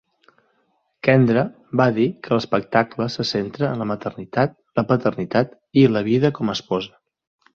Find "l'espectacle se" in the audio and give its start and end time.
2.39-3.25